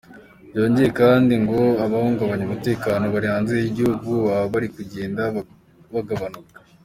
[0.49, 5.21] Byongeye kandi ngo abahungabanya umutekano bari hanze y’igihugu baba bari kugenda
[5.95, 6.57] bagabanuka.